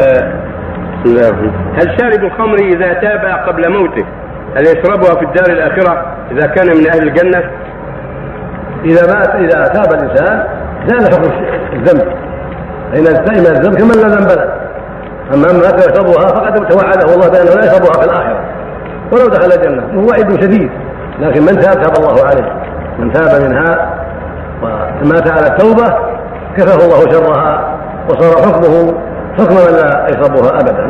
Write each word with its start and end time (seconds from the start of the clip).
هل 0.00 1.88
شارب 2.00 2.24
الخمر 2.24 2.54
إذا 2.54 2.92
تاب 2.92 3.48
قبل 3.48 3.72
موته؟ 3.72 4.04
هل 4.56 4.62
يشربها 4.62 5.14
في 5.14 5.24
الدار 5.24 5.46
الآخرة 5.50 6.06
إذا 6.30 6.46
كان 6.46 6.66
من 6.66 6.90
أهل 6.94 7.08
الجنة؟ 7.08 7.50
إذا 8.84 9.14
مات 9.14 9.34
إذا 9.34 9.64
تاب 9.64 9.92
الإنسان 9.92 10.44
زال 10.86 11.14
حكم 11.14 11.30
الذنب. 11.72 12.12
فإن 12.92 13.06
التائب 13.06 13.46
الذنب 13.46 13.78
كمن 13.78 13.90
لا 13.90 14.08
ذنب 14.08 14.28
له. 14.28 14.52
أما 15.34 15.52
من 15.52 15.60
مات 15.60 15.88
يشربها 15.88 16.26
فقد 16.26 16.68
توعده 16.68 17.14
الله 17.14 17.28
بأنه 17.28 17.54
لا 17.54 17.64
يشربها 17.66 17.92
في 17.92 18.04
الآخرة. 18.04 18.40
ولو 19.12 19.26
دخل 19.26 19.52
الجنة 19.52 19.98
وهو 19.98 20.08
وعيد 20.08 20.40
شديد. 20.40 20.70
لكن 21.20 21.40
من 21.40 21.58
تاب 21.58 21.82
تاب 21.82 21.96
الله 21.98 22.26
عليه. 22.26 22.52
من 22.98 23.12
تاب 23.12 23.42
منها 23.42 23.94
ومات 24.62 25.30
على 25.30 25.46
التوبة 25.46 25.96
كفاه 26.56 26.84
الله 26.86 27.10
شرها 27.10 27.78
وصار 28.08 28.52
حكمه 28.52 28.94
حكم 29.38 29.54
من 29.54 29.72
لا 29.76 30.06
يشربها 30.10 30.60
أبدا؟ 30.60 30.88